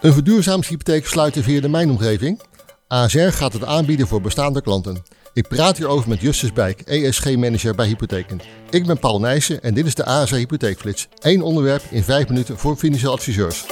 [0.00, 2.40] Een verduurzamingshypotheek sluiten via de mijnomgeving?
[2.88, 5.02] ASR gaat het aanbieden voor bestaande klanten.
[5.32, 8.40] Ik praat hierover met Justus Bijk, ESG-manager bij Hypotheken.
[8.70, 11.08] Ik ben Paul Nijssen en dit is de ASR Hypotheekflits.
[11.18, 13.66] Eén onderwerp in vijf minuten voor financieel adviseurs.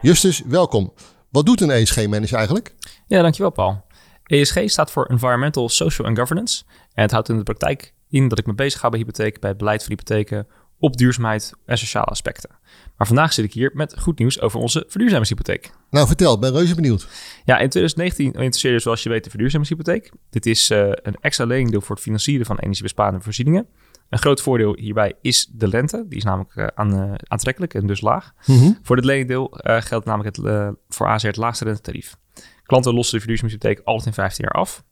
[0.00, 0.92] Justus, welkom.
[1.30, 2.74] Wat doet een ESG-manager eigenlijk?
[3.06, 3.84] Ja, dankjewel Paul.
[4.24, 6.62] ESG staat voor Environmental, Social and Governance.
[6.94, 9.50] En het houdt in de praktijk in dat ik me bezig ga bij hypotheek, bij
[9.50, 10.46] het beleid van hypotheken,
[10.80, 12.50] op duurzaamheid en sociale aspecten.
[12.96, 15.70] Maar vandaag zit ik hier met goed nieuws over onze verduurzamingshypotheek.
[15.90, 17.08] Nou, vertel, ben reuze benieuwd.
[17.44, 20.12] Ja, in 2019 interesseerde zoals je weet de verduurzamingshypotheek.
[20.30, 23.66] Dit is uh, een extra leningdeel voor het financieren van energiebesparende voorzieningen.
[24.08, 26.04] Een groot voordeel hierbij is de rente.
[26.08, 28.32] Die is namelijk uh, aan, uh, aantrekkelijk en dus laag.
[28.46, 28.78] Mm -hmm.
[28.82, 32.16] Voor dit leningdeel geldt namelijk het, voor AZR het laagste rentetarief.
[32.62, 34.84] Klanten lossen de verduurzamingshypotheek altijd in 15 jaar af.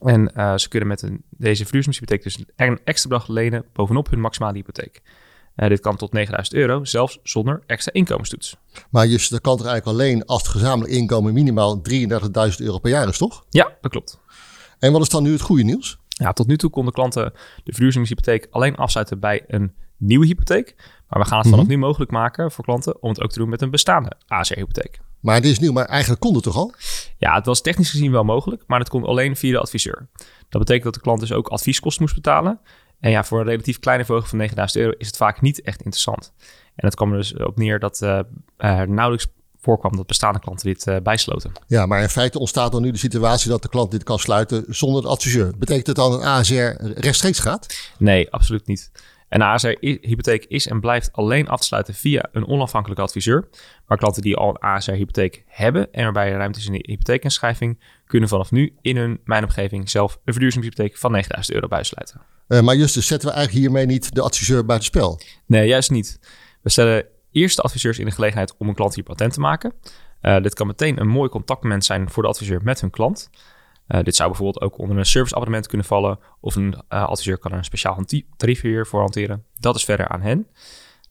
[0.00, 4.20] En uh, ze kunnen met een, deze verduurzamingshypotheek dus een extra bedrag lenen bovenop hun
[4.20, 5.02] maximale hypotheek.
[5.56, 8.56] Uh, dit kan tot 9000 euro, zelfs zonder extra inkomenstoets.
[8.90, 12.04] Maar je, dat kan er eigenlijk alleen als het gezamenlijk inkomen minimaal 33.000
[12.56, 13.44] euro per jaar is, toch?
[13.50, 14.20] Ja, dat klopt.
[14.78, 15.98] En wat is dan nu het goede nieuws?
[16.08, 17.32] Ja, tot nu toe konden klanten
[17.64, 20.74] de verduurzamingshypotheek alleen afsluiten bij een nieuwe hypotheek.
[21.08, 21.80] Maar we gaan het vanaf mm -hmm.
[21.80, 25.00] nu mogelijk maken voor klanten om het ook te doen met een bestaande ASR-hypotheek.
[25.24, 26.74] Maar dit is nieuw, maar eigenlijk kon het toch al?
[27.18, 30.08] Ja, het was technisch gezien wel mogelijk, maar het kon alleen via de adviseur.
[30.48, 32.60] Dat betekent dat de klant dus ook advieskosten moest betalen.
[33.00, 35.78] En ja, voor een relatief kleine verhoging van 9000 euro is het vaak niet echt
[35.78, 36.32] interessant.
[36.74, 38.18] En het kwam er dus op neer dat uh,
[38.56, 39.26] er nauwelijks
[39.60, 41.52] voorkwam dat bestaande klanten dit uh, bijsloten.
[41.66, 44.64] Ja, maar in feite ontstaat dan nu de situatie dat de klant dit kan sluiten
[44.68, 45.52] zonder de adviseur.
[45.58, 47.90] Betekent het dan dat ASR rechtstreeks gaat?
[47.98, 48.90] Nee, absoluut niet.
[49.34, 53.48] Een ASR-hypotheek is en blijft alleen af te sluiten via een onafhankelijke adviseur.
[53.86, 57.80] Maar klanten die al een ASR-hypotheek hebben en waarbij er ruimte is in de hypotheekinschrijving,
[58.06, 62.20] kunnen vanaf nu in hun mijnomgeving zelf een verduurzamingshypotheek van 9000 euro bijsluiten.
[62.48, 65.20] Uh, maar Justus, zetten we eigenlijk hiermee niet de adviseur buitenspel?
[65.46, 66.18] Nee, juist niet.
[66.62, 69.72] We stellen eerst de adviseurs in de gelegenheid om een klant hier patent te maken.
[70.22, 73.30] Uh, dit kan meteen een mooi contactmoment zijn voor de adviseur met hun klant.
[73.88, 76.18] Uh, dit zou bijvoorbeeld ook onder een serviceabonnement kunnen vallen.
[76.40, 78.04] Of een uh, adviseur kan er een speciaal
[78.36, 79.44] tarief hiervoor hanteren.
[79.58, 80.46] Dat is verder aan hen.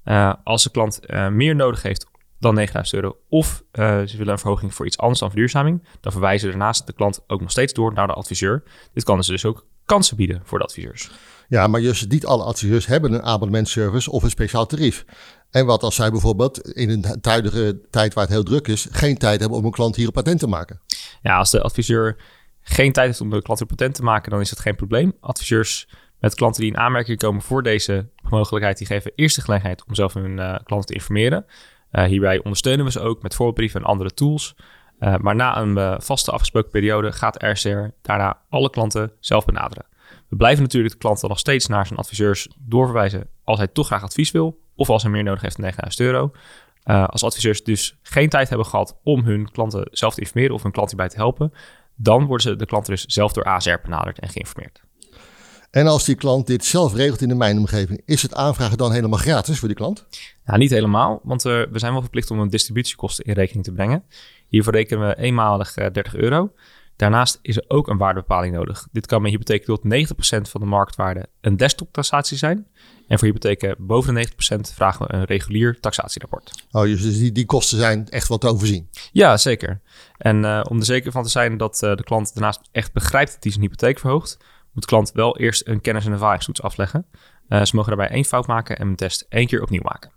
[0.06, 1.00] Uh, als de klant
[1.32, 2.06] meer nodig heeft
[2.40, 6.50] dan 9000 euro of ze willen een verhoging voor iets anders dan verduurzaming, dan verwijzen
[6.50, 8.64] daarnaast de klant ook nog steeds door naar de adviseur.
[8.94, 11.12] Dit kan dus, dus ook kansen bieden voor de adviseurs.
[11.48, 15.06] Ja, maar juist niet alle adviseurs hebben een abonnementservice of een speciaal tarief.
[15.50, 19.18] En wat als zij bijvoorbeeld in een huidige tijd waar het heel druk is, geen
[19.18, 20.82] tijd hebben om een klant hier een patent te maken?
[21.22, 22.18] Ja, als de adviseur
[22.64, 25.14] geen tijd heeft om de klant een patent te maken, dan is dat geen probleem.
[25.20, 25.88] Adviseurs
[26.20, 29.96] met klanten die in aanmerking komen voor deze mogelijkheid, die geven eerst de gelegenheid om
[29.96, 31.46] zelf hun uh, klanten te informeren.
[31.92, 34.56] Uh, hierbij ondersteunen we ze ook met voorbeeldbrieven en andere tools.
[35.00, 39.86] Uh, maar na een vaste afgesproken periode gaat RCR daarna alle klanten zelf benaderen.
[40.30, 43.88] We blijven natuurlijk de klant dan nog steeds naar zijn adviseurs doorverwijzen als hij toch
[43.88, 46.32] graag advies wil of als hij meer nodig heeft dan 9000 euro.
[47.06, 50.72] Als adviseurs dus geen tijd hebben gehad om hun klanten zelf te informeren of hun
[50.72, 51.54] klant hierbij te helpen,
[51.96, 54.82] dan worden ze de klanten dus zelf door ASR benaderd en geïnformeerd.
[55.72, 59.20] En als die klant dit zelf regelt in de mijnomgeving, is het aanvragen dan helemaal
[59.20, 60.06] gratis voor die klant?
[60.46, 63.72] Nou, niet helemaal, want uh, we zijn wel verplicht om een distributiekosten in rekening te
[63.72, 64.04] brengen.
[64.48, 66.54] Hiervoor rekenen we eenmalig uh, 30 euro.
[66.96, 68.88] Daarnaast is er ook een waardebepaling nodig.
[68.92, 69.84] Dit kan met hypotheken tot
[70.48, 72.68] 90% van de marktwaarde een desktop-taxatie zijn.
[73.08, 74.34] En voor hypotheken boven de 90%
[74.74, 76.66] vragen we een regulier taxatierapport.
[76.72, 78.90] Oh, dus die, die kosten zijn echt wat te overzien?
[79.12, 79.82] Ja, zeker.
[80.18, 83.34] En uh, om er zeker van te zijn dat uh, de klant daarnaast echt begrijpt
[83.34, 84.38] dat hij zijn hypotheek verhoogt,
[84.72, 87.06] moet de klant wel eerst een kennis- en ervaringstoets afleggen.
[87.50, 90.12] Uh, ze mogen daarbij één fout maken en een test één keer opnieuw maken.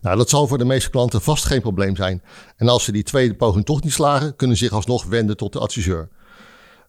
[0.00, 2.22] Nou, dat zal voor de meeste klanten vast geen probleem zijn.
[2.56, 5.52] En als ze die tweede poging toch niet slagen, kunnen ze zich alsnog wenden tot
[5.52, 6.08] de adviseur.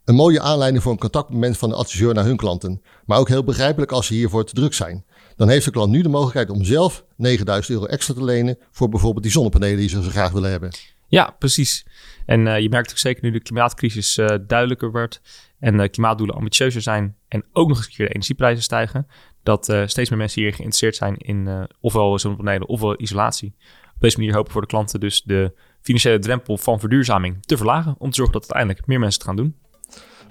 [0.06, 2.82] Een mooie aanleiding voor een contactmoment van de adviseur naar hun klanten.
[3.06, 5.06] Maar ook heel begrijpelijk als ze hiervoor te druk zijn.
[5.36, 8.90] Dan heeft de klant nu de mogelijkheid om zelf 9000 euro extra te lenen voor
[8.90, 10.70] bijvoorbeeld die zonnepanelen die ze zo graag willen hebben.
[11.08, 11.86] Ja, precies.
[12.26, 15.22] En uh, je merkt ook zeker nu de klimaatcrisis uh, duidelijker wordt
[15.60, 19.08] en de klimaatdoelen ambitieuzer zijn en ook nog eens een keer de energieprijzen stijgen,
[19.48, 23.56] dat uh, steeds meer mensen hier geïnteresseerd zijn in ofwel zonnepanelen ofwel isolatie.
[23.96, 27.58] Op deze manier hopen we voor de klanten dus de financiële drempel van verduurzaming te
[27.58, 29.56] verlagen om te zorgen dat uiteindelijk meer mensen het gaan doen.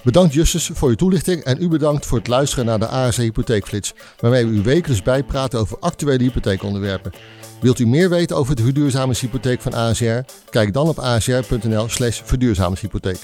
[0.02, 3.94] Bedankt Justus voor je toelichting en u bedankt voor het luisteren naar de ASC Hypotheekflits,
[4.20, 7.12] waarmee we u wekelijks bijpraten over actuele hypotheekonderwerpen.
[7.60, 10.18] Wilt u meer weten over de verduurzamingshypotheek van ASR?
[10.50, 13.18] Kijk dan op asr.nl slash verduurzamingshypotheek.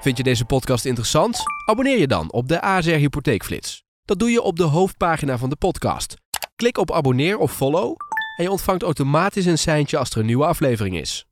[0.00, 1.42] Vind je deze podcast interessant?
[1.66, 3.87] Abonneer je dan op de ASR Hypotheekflits.
[4.08, 6.14] Dat doe je op de hoofdpagina van de podcast.
[6.56, 7.96] Klik op abonneer of follow
[8.36, 11.27] en je ontvangt automatisch een seintje als er een nieuwe aflevering is.